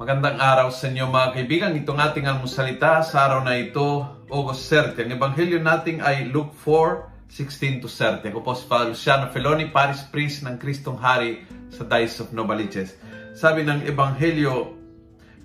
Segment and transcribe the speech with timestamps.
[0.00, 1.76] Magandang araw sa inyo mga kaibigan.
[1.76, 4.00] Itong ating almusalita sa araw na ito,
[4.32, 4.96] August 30.
[4.96, 7.88] Ang ebanghelyo natin ay Luke 4, 16 to
[8.24, 8.32] 30.
[8.32, 12.96] Ako po si Father Luciano Feloni, Paris Priest ng Kristong Hari sa Dice of Novaliches.
[13.36, 14.72] Sabi ng ebanghelyo,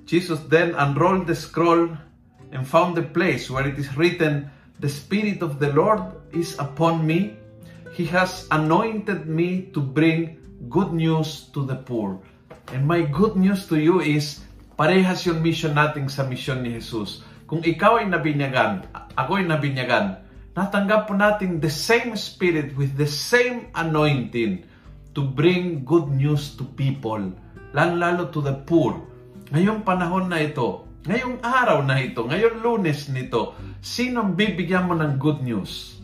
[0.08, 1.92] Jesus then unrolled the scroll
[2.56, 4.48] and found the place where it is written,
[4.80, 6.00] The Spirit of the Lord
[6.32, 7.36] is upon me.
[7.92, 10.40] He has anointed me to bring
[10.72, 12.24] good news to the poor.
[12.74, 14.42] And my good news to you is,
[14.74, 17.22] parehas yung mission natin sa mission ni Jesus.
[17.46, 20.18] Kung ikaw ay nabinyagan, ako ay nabinyagan,
[20.58, 24.66] natanggap po natin the same spirit with the same anointing
[25.14, 27.22] to bring good news to people,
[27.72, 28.98] lalo-lalo to the poor.
[29.54, 34.98] Ngayong panahon na ito, ngayong araw na ito, ngayong lunes nito, sino ang bibigyan mo
[34.98, 36.02] ng good news?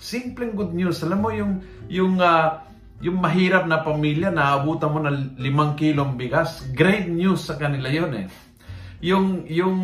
[0.00, 1.04] Simpleng good news.
[1.04, 1.60] Alam mo yung,
[1.92, 2.64] yung uh,
[2.98, 8.12] yung mahirap na pamilya, naabutan mo ng limang kilong bigas, great news sa kanila yon
[8.14, 8.26] eh.
[9.06, 9.78] Yung, yung,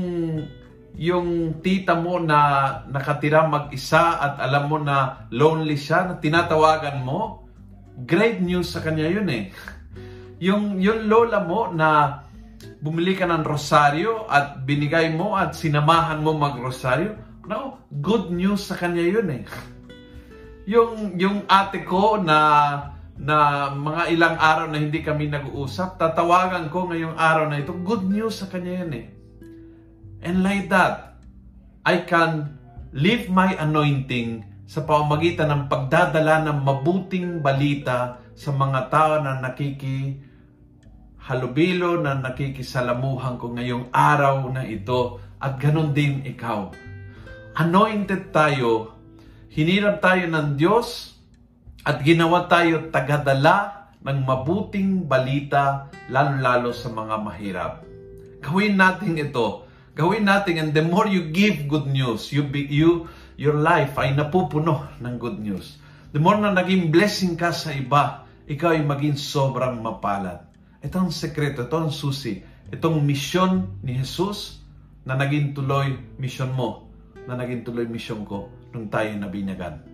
[0.98, 1.28] yung
[1.62, 7.46] tita mo na nakatira mag-isa at alam mo na lonely siya, na tinatawagan mo,
[8.02, 9.54] great news sa kanya yun eh.
[10.42, 12.18] Yung, yung lola mo na
[12.82, 17.14] bumili ka ng rosaryo at binigay mo at sinamahan mo mag-rosaryo,
[17.46, 19.42] no, good news sa kanya yun eh.
[20.66, 22.93] Yung, yung ate ko na
[23.24, 28.04] na mga ilang araw na hindi kami nag-uusap, tatawagan ko ngayong araw na ito, good
[28.04, 29.06] news sa kanya yan eh.
[30.20, 31.16] And like that,
[31.88, 32.60] I can
[32.92, 40.20] live my anointing sa pamamagitan ng pagdadala ng mabuting balita sa mga tao na nakiki
[41.24, 46.76] halubilo na nakikisalamuhan ko ngayong araw na ito at ganun din ikaw.
[47.56, 48.92] Anointed tayo,
[49.48, 51.13] hinirap tayo ng Diyos
[51.84, 57.72] at ginawa tayo tagadala ng mabuting balita, lalo-lalo sa mga mahirap.
[58.40, 59.68] Gawin natin ito.
[59.92, 63.04] Gawin natin and the more you give good news, you, be, you
[63.36, 65.76] your life ay napupuno ng good news.
[66.16, 70.40] The more na naging blessing ka sa iba, ikaw ay maging sobrang mapalad.
[70.80, 72.40] Ito ang sekreto, ito ang susi.
[72.72, 74.60] Itong misyon ni Jesus
[75.04, 76.88] na naging tuloy misyon mo,
[77.28, 79.93] na naging tuloy misyon ko nung tayo nabinyagan.